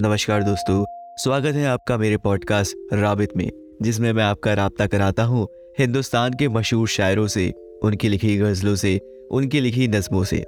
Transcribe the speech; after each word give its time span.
नमस्कार 0.00 0.42
दोस्तों, 0.42 0.84
स्वागत 1.22 1.54
है 1.54 1.66
आपका 1.66 1.96
मेरे 1.96 2.16
पॉडकास्ट 2.16 2.76
राबित 2.92 3.36
में, 3.36 3.78
जिसमें 3.82 4.12
मैं 4.12 4.24
आपका 4.24 4.54
रबता 4.54 4.86
कराता 4.86 5.24
हूँ 5.24 5.48
हिंदुस्तान 5.78 6.32
के 6.32 6.48
मशहूर 6.48 6.88
शायरों 6.88 7.26
से, 7.26 7.52
उनकी 7.82 8.08
लिखी 8.08 8.38
गज़लों 8.38 8.74
से, 8.74 9.00
उनकी 9.30 9.60
लिखी 9.60 9.88
नज़मों 9.88 10.24
से। 10.24 10.42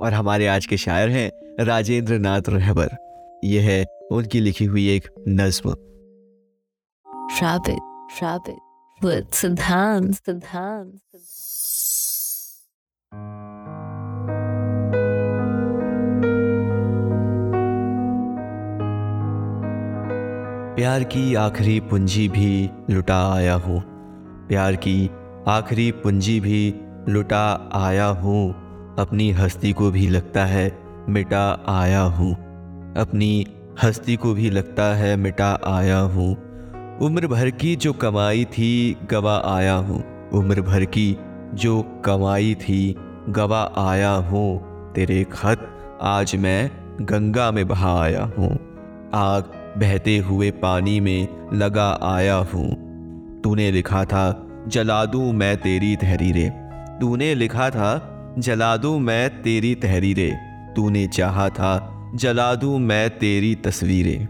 और 0.00 0.12
हमारे 0.12 0.46
आज 0.46 0.66
के 0.66 0.76
शायर 0.76 1.08
हैं 1.08 1.30
राजेंद्र 1.64 2.18
नाथ 2.18 2.42
रहबर। 2.48 2.88
ये 3.44 3.60
है 3.60 3.84
उनकी 4.12 4.40
लिखी 4.40 4.64
हुई 4.64 4.96
एक 4.96 5.08
नज्म। 5.28 5.70
सिद्धांत 9.34 10.14
सिद्धांत। 10.14 11.00
प्यार 20.76 21.02
की 21.04 21.34
आखिरी 21.34 21.80
पूंजी 21.80 22.28
भी 22.28 22.70
लुटा 22.90 23.32
आया 23.32 23.54
हूँ। 23.54 23.82
प्यार 24.48 24.76
की 24.76 25.10
आखिरी 25.48 25.92
पूंजी 25.92 26.40
भी 26.40 26.74
लुटा 27.08 27.70
आया 27.74 28.06
हूँ। 28.06 28.54
अपनी 28.98 29.30
हस्ती 29.30 29.72
को 29.72 29.90
भी 29.90 30.08
लगता 30.08 30.44
है 30.44 30.78
मिटा 31.08 31.64
आया 31.68 32.00
हूँ। 32.00 32.32
अपनी 32.96 33.46
हस्ती 33.82 34.16
को 34.16 34.34
भी 34.34 34.50
लगता 34.50 34.94
है 34.94 35.16
मिटा 35.16 35.60
आया 35.66 35.98
हूँ। 35.98 36.36
उम्र 36.98 37.26
भर 37.26 37.50
की 37.50 37.76
जो 37.76 37.92
कमाई 37.92 38.44
थी, 38.44 38.96
गवा 39.10 39.42
आया 39.46 39.74
हूँ। 39.74 40.30
उम्र 40.30 40.60
भर 40.60 40.84
की 40.84 41.16
जो 41.54 42.02
कमाई 42.04 42.54
थी, 42.54 42.96
गवा 43.28 43.72
आया 43.78 44.10
हूँ। 44.10 44.60
तेरे 44.92 45.24
खत 45.24 45.68
आज 46.02 46.36
मैं 46.36 46.70
गंगा 47.00 47.50
में 47.50 47.68
बहा 47.68 48.02
आया 48.02 48.24
हूँ। 48.38 48.58
आग 49.14 49.42
बहते 49.78 50.18
हुए 50.18 50.50
पानी 50.50 51.00
में 51.00 51.28
लगा 51.52 52.00
आया 52.02 52.34
हूँ। 52.34 52.92
तूने 53.44 53.70
लिखा 53.70 54.04
था, 54.04 54.48
जला 54.68 55.04
दूँ 55.04 55.32
मैं 55.32 55.56
तेरी 55.56 55.96
तहरीरें। 55.96 56.50
तूने 57.00 57.34
लिखा 57.34 57.70
था, 57.70 58.08
जला 58.38 58.76
दूँ 58.76 59.00
मैं 59.00 59.42
तेरी 59.42 59.74
तहरीरें। 59.74 60.52
तूने 60.76 61.06
चाहा 61.06 61.48
था, 61.48 61.88
जला 62.14 62.54
दूँ 62.54 62.78
मैं 62.78 63.10
तेरी 63.10 63.54
तस्वीरें। 63.54 64.28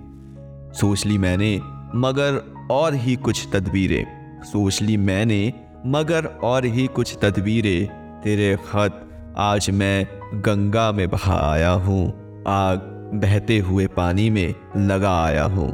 सोच 0.75 1.07
ली 1.07 1.19
मैंने, 1.19 1.61
मगर 1.95 2.55
और 2.71 2.95
ही 2.95 3.17
कुछ 3.17 3.49
तदबीरें। 3.53 4.06
सोच 4.43 4.83
ली 4.83 4.97
मैंने, 4.97 5.53
मगर 5.87 6.25
और 6.25 6.65
ही 6.65 6.87
कुछ 6.87 7.19
तदबीरें। 7.23 7.87
तेरे 8.21 8.56
खत 8.56 9.09
आज 9.39 9.71
मैं 9.71 10.06
गंगा 10.34 10.93
में 10.93 11.11
बहा 11.11 11.53
आया 11.53 11.71
हूँ। 11.71 12.09
आग 12.49 12.92
बहते 13.15 13.59
हुए 13.59 13.87
पानी 13.87 14.31
में 14.31 14.55
लगा 14.77 15.25
आया 15.25 15.45
हूँ। 15.45 15.73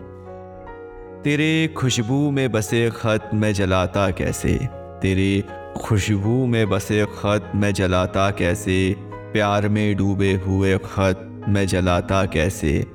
तेरे 1.23 1.75
खुशबू 1.77 2.31
में 2.31 2.53
बसे 2.53 2.91
खत 2.91 3.31
मैं 3.35 3.53
जलाता 3.53 4.11
कैसे? 4.11 4.59
तेरे 5.03 5.45
खुशबू 5.77 6.47
में 6.47 6.69
बसे 6.69 7.05
खत 7.05 7.53
मैं 7.55 7.75
जलाता 7.75 8.31
कैसे? 8.31 8.97
प्यार 9.33 9.69
में 9.69 9.97
डूबे 9.97 10.33
हुए 10.33 10.79
खत 10.79 11.45
मैं 11.49 11.67
जलाता 11.67 12.25
कैसे? 12.25 12.87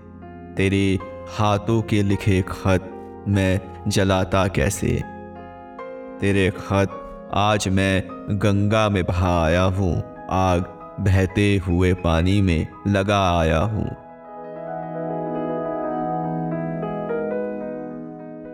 तेरे 0.58 1.00
हाथों 1.30 1.82
के 1.82 2.04
लिखे 2.04 2.42
खत 2.42 2.90
मैं 3.28 3.62
जलाता 3.88 4.48
कैसे? 4.48 5.02
तेरे 6.22 6.50
खत 6.50 7.00
आज 7.34 7.68
मैं 7.68 8.04
गंगा 8.30 8.90
में 8.90 9.04
बहा 9.04 9.46
आया 9.46 9.64
हूँ। 9.64 10.04
आग 10.30 10.62
बहते 11.00 11.62
हुए 11.68 11.94
पानी 11.94 12.42
में 12.42 12.68
लगा 12.88 13.40
आया 13.40 13.60
हूँ। 13.60 14.03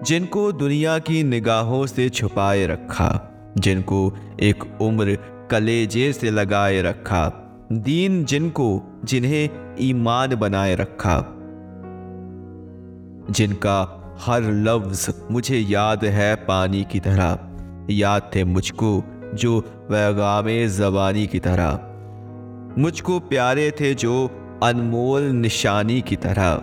जिनको 0.03 0.51
दुनिया 0.51 0.99
की 0.99 1.23
निगाहों 1.23 1.85
से 1.85 2.09
छुपाए 2.09 2.65
रखा, 2.65 3.29
जिनको 3.57 4.13
एक 4.39 4.81
उम्र 4.81 5.17
कलेजे 5.51 6.13
से 6.13 6.31
लगाए 6.31 6.81
रखा, 6.81 7.31
दीन 7.71 8.25
जिनको 8.25 8.81
जिन्हें 9.05 9.49
ईमान 9.81 10.35
बनाए 10.35 10.75
रखा। 10.75 11.19
जिनका 13.31 13.95
हर 14.19 14.41
लफ्ज 14.43 15.15
मुझे 15.31 15.57
याद 15.57 16.05
है 16.05 16.35
पानी 16.35 16.83
की 16.91 16.99
तरह, 16.99 17.39
याद 17.89 18.31
थे 18.35 18.43
मुझको 18.43 19.03
जो 19.33 19.61
पैगाम 19.61 20.67
जबानी 20.67 21.27
की 21.27 21.39
तरह। 21.39 21.79
मुझको 22.81 23.19
प्यारे 23.19 23.71
थे 23.71 23.93
जो 23.93 24.29
अनमोल 24.63 25.21
निशानी 25.21 26.01
की 26.01 26.15
तरह। 26.15 26.55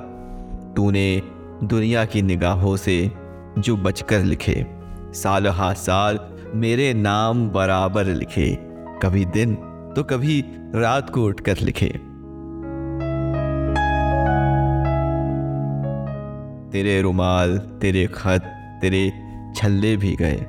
तूने 0.76 1.22
दुनिया 1.64 2.04
की 2.04 2.22
निगाहों 2.22 2.76
से 2.76 3.25
जो 3.58 3.76
बचकर 3.76 4.18
लिखे। 4.18 4.66
साल 5.12 5.46
हा 5.46 5.72
साल 5.72 6.18
मेरे 6.54 6.94
नाम 6.94 7.50
बराबर 7.50 8.04
लिखे। 8.04 8.58
कभी 9.02 9.24
दिन 9.24 9.54
तो 9.96 10.02
कभी 10.02 10.44
रात 10.74 11.10
को 11.10 11.24
उठकर 11.24 11.56
लिखे। 11.58 11.86
तेरे 16.70 17.02
रुमाल, 17.02 17.58
तेरे 17.58 18.06
खत, 18.06 18.40
तेरे 18.82 19.12
छल्ले 19.56 19.96
भी 19.96 20.16
गए। 20.16 20.46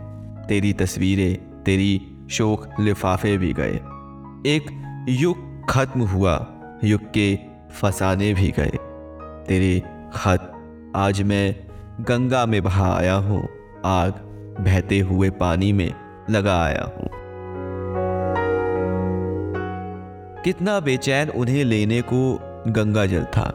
तेरी 0.48 0.74
तस्वीरें, 0.74 1.64
तेरी 1.64 2.02
शोक 2.30 2.70
लिफाफे 2.80 3.38
भी 3.38 3.54
गए। 3.54 3.76
एक 4.46 4.84
युग 5.10 5.66
खत्म 5.70 6.02
हुआ, 6.02 6.48
युग 6.84 7.02
के 7.02 7.40
फसाने 7.72 8.34
भी 8.34 8.54
गए। 8.60 8.72
तेरे 9.48 9.84
खत 10.16 10.54
आज 10.96 11.22
मैं 11.22 11.67
गंगा 12.02 12.46
में 12.46 12.64
बहा 12.64 12.98
आया 12.98 13.14
हूँ। 13.14 13.50
आग 13.86 14.12
बहते 14.60 15.00
हुए 15.00 15.30
पानी 15.30 15.74
में 15.74 15.94
लगा 16.30 16.64
आया 16.64 16.82
हूँ। 16.82 17.10
कितना 20.44 20.80
बेचैन 20.80 21.30
उन्हें 21.30 21.66
लेने 21.66 22.02
को 22.02 22.40
गंगा 22.68 23.06
जल 23.06 23.24
था। 23.24 23.54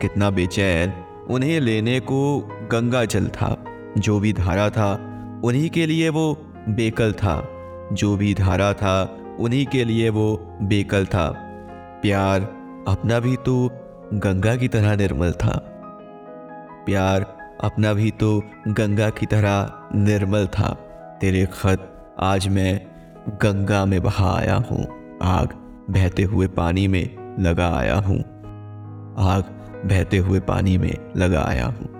कितना 0.00 0.30
बेचैन 0.30 0.92
उन्हें 1.30 1.60
लेने 1.60 2.00
को 2.00 2.40
गंगा 2.72 3.04
जल 3.04 3.28
था। 3.28 3.64
जो 3.98 4.20
भी 4.20 4.32
धारा 4.32 4.70
था, 4.70 4.94
उन्हीं 5.44 5.70
के 5.70 5.86
लिए 5.86 6.08
वो 6.08 6.38
बेकल 6.68 7.12
था। 7.12 7.48
जो 7.92 8.16
भी 8.16 8.34
धारा 8.34 8.72
था, 8.72 9.18
उन्हीं 9.40 9.66
के 9.66 9.84
लिए 9.84 10.08
वो 10.08 10.56
बेकल 10.62 11.06
था। 11.06 11.28
प्यार 12.02 12.40
अपना 12.88 13.20
भी 13.20 13.36
तो 13.36 13.70
गंगा 14.14 14.56
की 14.56 14.68
तरह 14.68 14.96
निर्मल 14.96 15.32
था। 15.32 15.58
प्यार 16.86 17.35
अपना 17.60 17.92
भी 17.92 18.10
तो 18.10 18.42
गंगा 18.68 19.10
की 19.10 19.26
तरह 19.26 19.72
निर्मल 19.94 20.46
था। 20.46 20.68
तेरे 21.20 21.46
खत 21.52 21.92
आज 22.20 22.48
मैं 22.48 22.80
गंगा 23.28 23.84
में 23.84 24.02
बहा 24.02 24.36
आया 24.38 24.54
हूँ। 24.54 24.86
आग 25.22 25.48
बहते 25.90 26.22
हुए 26.22 26.46
पानी 26.46 26.88
में 26.88 27.36
लगा 27.40 27.68
आया 27.76 27.94
हूँ। 27.94 28.18
आग 29.18 29.44
बहते 29.84 30.16
हुए 30.16 30.40
पानी 30.40 30.78
में 30.78 30.96
लगा 31.16 31.42
आया 31.42 31.66
हूँ। 31.66 31.95